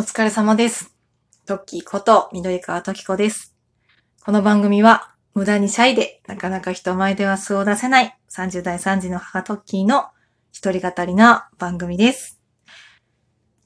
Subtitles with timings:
[0.00, 0.96] お疲れ様です。
[1.44, 3.54] トッキーこと緑川トキコです。
[4.24, 10.06] この番組は無駄にシャイでなかなか人前では素を出せない30代3時の母トッキーの
[10.52, 12.40] 一人語りな番組です。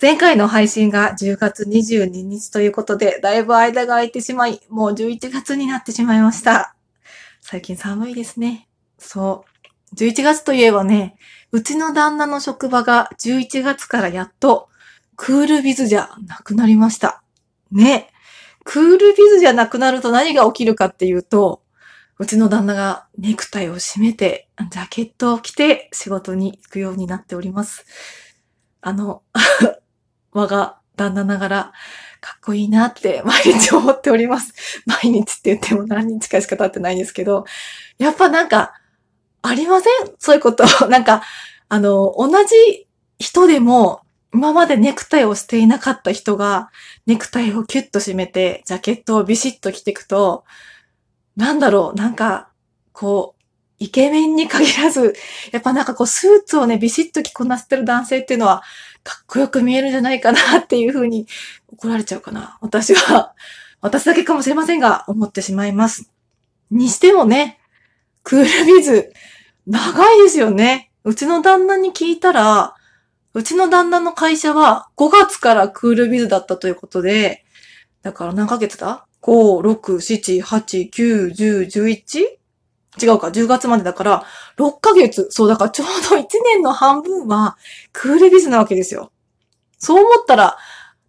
[0.02, 6.74] 前回の配信が10月22日ということで、だいぶ間が空いてしまい、もう11月になってしまいました。
[7.42, 8.68] 最近寒いですね。
[8.98, 9.44] そ
[9.92, 9.94] う。
[9.94, 11.14] 11月といえばね、
[11.52, 14.68] うちの旦那の職場が11月からやっと
[15.16, 17.22] クールビズじゃなくなりました。
[17.70, 18.10] ね。
[18.64, 21.62] クールビズじゃなくなると何が起きるかっていうと、
[22.18, 27.84] うちの旦那がネクタイを締めて、ジャケットを着て仕事に行くようになっております。
[28.80, 29.22] あの、
[30.32, 31.72] 我が旦那ながら、
[32.20, 34.82] かっこいいなって毎日思っております。
[34.86, 37.44] 毎日って言っても何日かしか経ってないんですけど、
[37.98, 38.72] やっぱなんか、
[39.42, 40.14] ありません？
[40.18, 40.64] そういうこと。
[40.88, 41.22] なんか、
[41.68, 44.00] あの、同じ人でも、
[44.34, 46.70] 今までネクタイをしていなかった人が、
[47.06, 50.44] ネクタイをキュッと締めて、ジャケットをビシッと着ていくと、
[51.36, 52.48] なんだろう、なんか、
[52.92, 53.42] こう、
[53.78, 55.14] イケメンに限らず、
[55.52, 58.62] やっぱなんかこう、スーツをね、ビシッと着こなしてる男性っていうのは、
[59.04, 61.28] かっこよく見えるんじゃないかなっていうふうに、
[61.72, 62.58] 怒られちゃうかな。
[62.60, 63.34] 私は、
[63.80, 66.10] 私だけかもしれませんが、思ってしまいます。
[66.72, 67.60] にしてもね、
[68.24, 69.12] クールビズ、
[69.66, 70.90] 長いですよね。
[71.04, 72.74] うちの旦那に聞いたら、
[73.34, 77.44] うちの旦那の会社は5月からクールビズだったということで、
[78.02, 82.44] だから何ヶ月だ ?5、6、7、8、9、10、11?
[83.02, 84.24] 違うか、10月までだから、
[84.56, 85.26] 6ヶ月。
[85.30, 87.56] そう、だからちょうど1年の半分は
[87.92, 89.10] クールビズなわけですよ。
[89.78, 90.56] そう思ったら、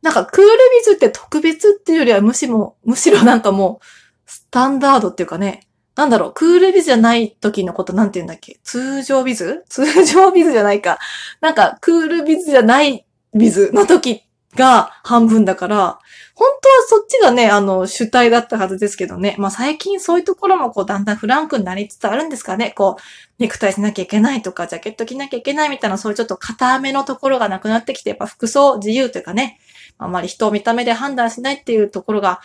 [0.02, 0.48] なんかクール
[0.80, 3.86] ビズって特別っていうよりはむしろ、むしろなんかもう、
[4.26, 8.60] スタンダードっていうかね、なんだろう、クールビズじゃない時のことなんて言うんだっけ？
[8.64, 9.64] 通常ビズ？
[9.70, 11.00] 通常ビズじゃないか。
[11.42, 14.24] なんか、クールビズじゃないビズの時
[14.56, 16.00] が半分だから、
[16.38, 19.36] 本当はそっちがね、あの、主体だったはずですけどね。
[19.38, 22.72] まあ最近そういうところもこう、だんだんフランクになりつつあるんですかね。
[22.76, 23.02] こう、
[23.40, 29.60] ネクタイしなきゃいけないとか、ジャケット着なきゃいけないみたいな、そういうちょっと固めのところがなくなってきて、やっぱ服装自由というかね、
[29.98, 32.42] あまり人を見た目で判断しないっていうところが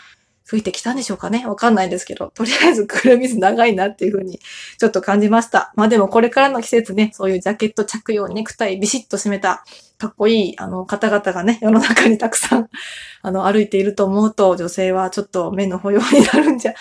[0.50, 1.46] 吹いてきたんでしょうかね？
[1.46, 4.40] わかんないですけど、とりあえずクールビズ長いなっていうふうに
[4.78, 5.72] ちょっと感じました。
[5.76, 9.64] まあでもこれからの季節ね、そういうジャケット着用、ネクタイビシッと締めた、
[9.96, 12.68] かっこいい、あの、方々がね、世の中にたくさん、
[13.22, 16.74] あの、歩いていると思うと、女性はちょっと目の保養になるんじゃ、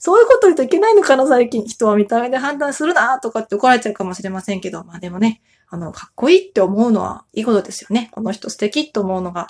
[0.00, 1.64] そういうこと言うといけないのかな、最近。
[1.64, 8.08] 人は見た目で判断するな、とかって怒られちゃうかもしれませんけど、まあでもね、あの、かっこいいって思うのはいいことですよね。
[8.12, 9.48] この人素敵と思うのが、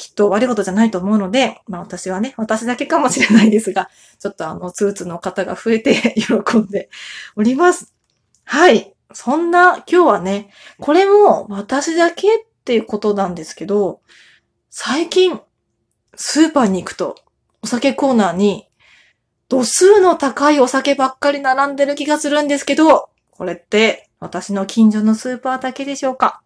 [0.00, 6.88] きっと悪いことじゃないと思うので、まあ私はね、私だけかもしれないですが、ちょっとあの、スーツの方が増えて 喜んで
[7.36, 7.92] おります。
[8.44, 8.94] はい。
[9.12, 10.48] そんな今日はね、
[10.80, 14.00] これも私だけっていうことなんですけど、
[14.70, 15.38] 最近、
[16.14, 17.16] スーパーに行くと、
[17.62, 18.70] お酒コーナーに、
[19.50, 26.40] 度数の高いお酒ばっかり並んでる気がするんですけど、これって私の近所のスーパーだけでしょうか？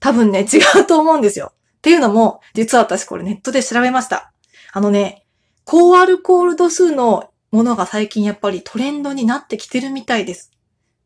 [0.00, 1.52] 多分ね、違うと思うんですよ。
[1.82, 4.32] っていうのも、実は私これネットで調べました。
[4.72, 5.26] あのね、
[5.64, 10.52] 高アルコール度数のものが最近やっぱりトレンドになってきてるみたいです。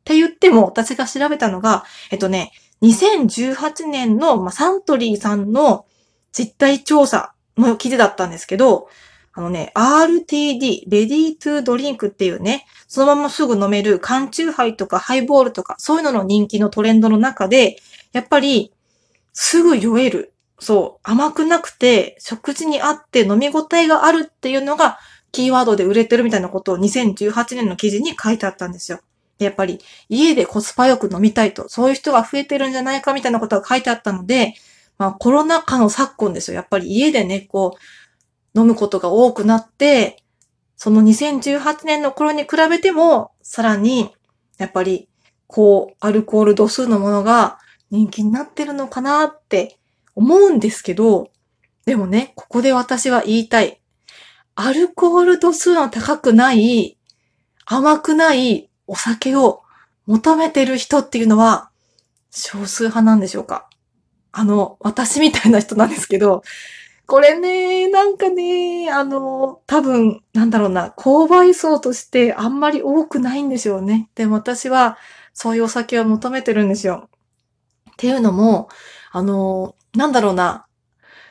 [0.01, 5.87] って言っても、私が調べたのが、えっとね、2018年の、まあ、サントリーさんの
[6.31, 8.89] 実態調査の記事だったんですけど、
[9.33, 17.79] あのね、RTD、レディートゥドリンクっていうね、そのまますぐ飲める缶チューハイとかハイボールとか、そういうのの人気のトレンドの中で、
[18.13, 18.75] やっぱり、
[19.33, 20.33] すぐ酔える。
[20.59, 24.99] そう、甘くなくて、食事に合って飲み応えがあるっていうのが、
[25.33, 29.01] キーワードで売れてるみたいなことを2018年の記事に書いてあったんですよ。
[29.39, 34.55] やっぱり、家でコスパよく飲みたいと、そういう人が増えてるんじゃないかみたいなことが書いてあったので、
[34.99, 36.55] まあコロナ禍の昨今ですよ。
[36.55, 37.77] やっぱり家でね、こ
[38.55, 40.23] う、飲むことが多くなって、
[40.77, 44.11] その2018年の頃に比べても、さらに、
[44.57, 45.09] やっぱり、
[45.47, 47.59] こう、アルコール度数のものが
[47.91, 49.79] 人気になってるのかなって
[50.17, 51.31] 思うんですけど、
[51.85, 53.81] でもね、ここで私は言いたい。
[54.57, 56.99] アルコール度数の高くない、
[57.67, 59.63] 甘くないお酒を
[60.07, 61.71] 求めてる人っていうのは
[62.31, 63.69] 少数派なんでしょうか
[64.33, 66.43] あの、私みたいな人なんですけど、
[67.07, 74.11] これね、なんかね、あの、多分、なんだろうな、購買層としてあんまり多くないんですよね。
[74.15, 74.99] でも私は、
[75.33, 77.09] そういうお酒を求めてるんですよ。
[77.93, 78.69] っていうのも、
[79.13, 80.67] あの、なんだろうな。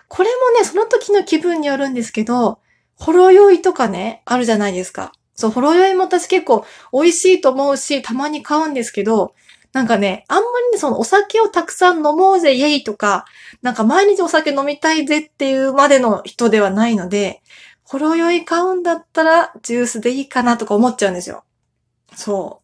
[0.07, 2.59] これもね、その時の気分によるんですけど、
[2.95, 5.11] ほろ酔いとかね、あるじゃないですか。
[5.35, 9.33] そう、ほろ酔いも私結構美味しいと思うし、たまに買うんですけど、
[9.73, 13.25] なんかね、あんまりね、そのお酒をたくさん飲もうぜ、イェイとか、
[13.61, 17.41] なんか毎日お酒飲みたいぜっていうまでの人ではないので、
[17.83, 21.43] ほろ酔い買うんだったらジュースでいいかなとか思っちゃうんですよ。
[22.15, 22.61] そ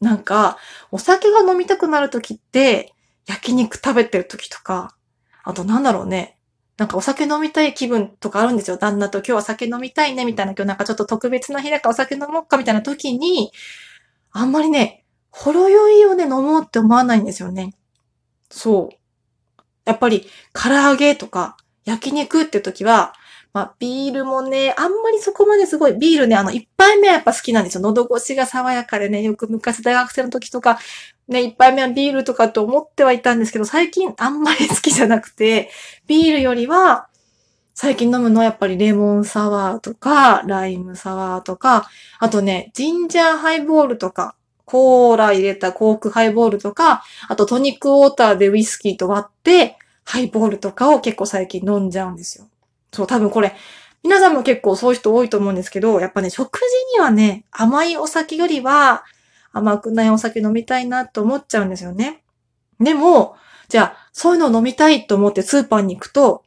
[0.00, 0.04] う。
[0.04, 0.56] なんか、
[0.92, 2.93] お酒が飲みたくなるときって、
[3.26, 4.96] 焼肉食べてるときとか、
[5.42, 6.38] あとなんだろうね。
[6.76, 8.76] なんかお酒飲みたい気分とかあるんですよ。
[8.76, 13.52] 旦那と今日は酒飲みたいね、みたいな今日なんかちょっと特別な日だからお酒飲もうかみたいな時に、
[14.32, 17.74] あんまりね、ほろ酔いをね、飲もうって思わないんですよね。
[18.50, 19.60] そう。
[19.84, 23.14] やっぱり、唐揚げとか、焼肉って時は、
[23.52, 27.80] まあ、ビールもね、あんまりそこまですごい、ビールね、あの、一杯目はやっぱ好きなんですよ。
[27.82, 30.78] 喉越しが爽やかでね、よく昔大学生の時とか、
[31.28, 35.70] ね、一杯目はビールとかと思ってはいたんですけど、最近あんまり好きじゃなくて、
[36.06, 37.08] ビールよりは、
[37.74, 41.88] 最近飲むのはやっぱりレモンサワーとか、ライムサワーとか、
[42.20, 52.46] あとね、ジンジャーハイボールとか、コーラ入れたコークハイボールとか、あとトニックウォーターでウイスキーと割って、ハイボールとかを結構最近飲んじゃうんですよ。
[52.92, 53.54] そう、多分これ、
[54.04, 56.64] 皆さんも結構そういう人多いと思うんですけど、やっぱね、食事
[56.96, 59.02] にはね、甘いお酒よりは、
[59.54, 62.22] 甘くないお酒飲みたいなと思っちゃうんですよね。
[62.80, 63.36] でも、
[63.68, 66.44] じゃあ、そういうのを飲みたいと思ってスーパーに行くと、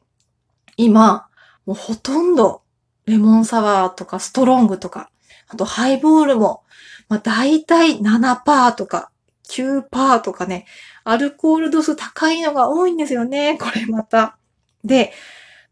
[0.75, 1.27] 今、
[1.65, 2.61] もうほとんど、
[3.05, 5.09] レモンサワーとかストロングとか、
[5.47, 6.63] あとハイボールも、
[7.07, 9.11] まあ大体7%とか
[9.49, 10.65] 9%とかね、
[11.05, 14.37] アルコール度数高いのが多いんですよね、これまた。
[14.83, 15.13] で、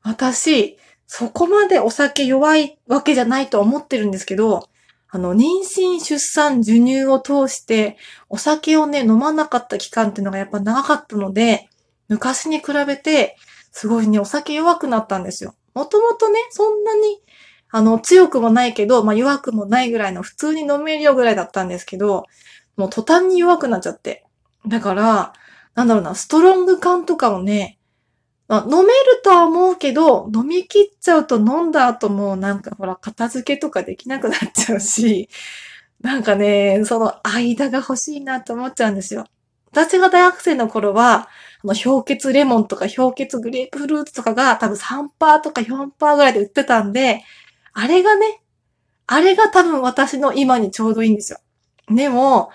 [0.01, 0.77] 私、
[1.07, 4.69] そこまでお酒弱いわけじゃないと思ってるんですけど、
[5.09, 7.97] あの、妊娠、出産、授乳を通して、
[8.29, 11.69] お酒をね、飲まなかった期間っていうのがやっぱ長かったので、
[12.07, 13.37] 昔に比べて、
[13.71, 15.55] すごいね、お酒弱くなったんですよ。
[15.73, 17.21] もともとね、そんなに、
[17.71, 22.25] あの、強くもないけど、まあ弱くもないぐらいの普通に飲めるよぐらいだったんですけど、
[22.77, 24.25] もう途端に弱くなっちゃって。
[24.67, 25.33] だから、
[25.75, 27.77] なんだろうな、ストロング缶とかをね、
[28.49, 35.29] 飲めるとは思うけど、飲み切っちゃうと飲んだ後もなんかほら、片付けとかできなくなっちゃうし、
[36.01, 39.25] なんかね、その間が欲しいなと思っちゃうんですよ。
[39.71, 41.27] 私が大学生の頃は、
[41.63, 47.23] あの、氷結レモンとか氷結グレープフルーツとかが多分3%とか4%ぐらいで売ってたんで、
[47.73, 48.41] あれがね、
[49.07, 51.39] あれが多分私の今にちょうどいいんですよ。
[51.89, 52.51] でも、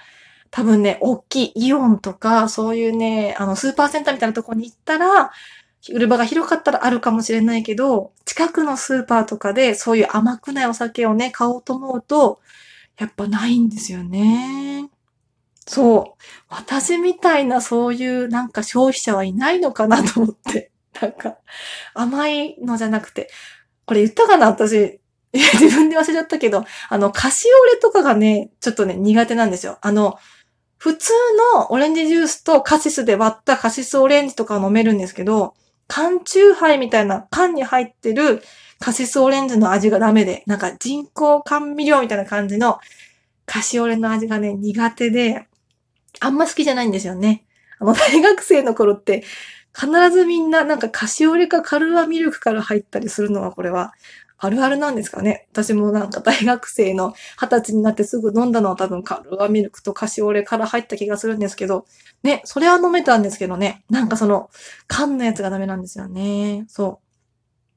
[0.51, 5.31] 多分ね、大きいイオンとか、そういうね、あの、スーパーセンターみたいなとこに行ったら、
[5.89, 12.41] 売る場が広かったらあるかもしれないけど、近くのスーパーとかでそういう甘くないお酒をね、買おうと思うと、
[12.99, 14.91] やっぱないんですよね。
[15.67, 16.23] そう。
[16.49, 20.71] 私みたいなそういうなんか消費者はいないのかなと思って。
[21.01, 21.39] なんか、
[21.95, 23.31] 甘いのじゃなくて。
[23.87, 24.49] これ言ったかな？
[24.49, 25.01] 私。
[25.33, 29.79] 自分で忘れちゃったけど、あの、カシオレとかがね、ちょっとね、苦手なんですよ。
[29.81, 30.19] あの、
[30.77, 31.13] 普通
[31.55, 35.55] のオレンジジュースとカシスで割ったカシスオレンジとか飲めるんですけど、
[35.91, 38.43] 缶中杯みたいな缶に入ってる
[38.79, 42.79] カシスオレンジの味がダメで、なんか人工甘味料みたいな感じの
[43.45, 45.47] カシオレの味がね、苦手で、
[46.21, 47.45] あんま好きじゃないんですよね。
[47.81, 49.25] あの、大学生の頃って、
[49.75, 53.93] 必ずみんななんかカシオレかカルアミルクから入ったりするのはこれは
[54.43, 55.47] あるあるなんですかね。
[55.53, 61.85] 私もなんか大学生の二十歳になってすぐ飲んだのは多分カルアミルクとカシオレから入った気がするんですけど、
[62.23, 64.49] ね、それは飲めたんですけどね、なんかその
[64.87, 66.65] 缶のやつがダメなんですよね。
[66.69, 67.11] そう。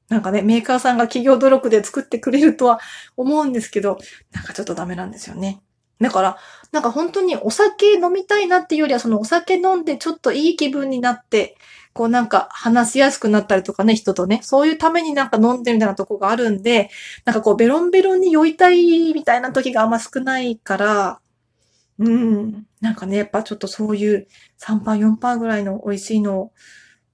[0.08, 2.80] なんかね、メーカーさんが企業努力で作ってくれるとは
[3.16, 3.98] 思うんですけど、
[4.32, 5.60] なんかちょっとダメなんですよね。
[6.00, 6.36] だから、
[6.72, 11.56] なんか本当にお酒飲みたいなっていうよりは、そのお酒飲んでちょっといい気分になって、
[11.94, 16.90] こうなんか話しやすくなったりとかね、人とね、そういうためになんか飲んでるみたいなとこがあるんで、
[17.24, 21.20] なんかこうベロンベロンに酔いたいみたいな時があんま少ないから、
[21.98, 24.26] うん、なんかね、やっぱちょっとそういう
[24.60, 24.82] 3%、
[25.16, 26.52] 4%ぐらいの美味しいのを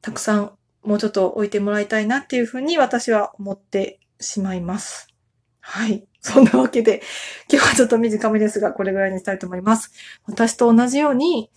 [0.01, 5.09] たくさんもうちょっと置いてもらいたいなっていうふうに私は思ってしまいます。
[5.61, 6.07] はい。
[6.21, 7.03] そんなわけで、
[7.51, 9.93] 今日はちょっと短めですが、これぐらいにしたいと思います。
[10.27, 11.51] 私と同じように、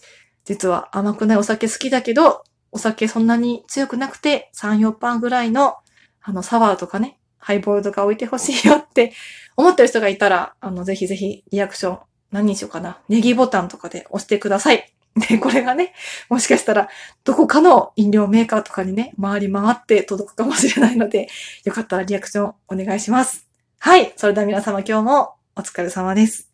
[0.46, 5.75] 実は甘くないお酒好きだけど、お酒そんなに強くなくて、3、4パンぐらいの、
[6.22, 9.13] あの、サワーとかね、ハイボールとか置いてほしいよって
[9.56, 12.00] 思ってる人がいたら、あの、ぜひぜひリアクション、
[12.32, 13.00] 何にしようかな。
[13.08, 14.92] ネギボタンとかで押してください。
[15.15, 15.94] で、これがね、
[16.30, 16.89] もしかしたら、
[17.24, 21.30] どこかの飲料メーカーとかにね、回り回って届くかもしれないので、
[21.65, 23.48] よかったらリアクションお願いします。
[23.77, 24.13] はい。
[24.15, 26.52] それでは皆様今日もお疲れ様です。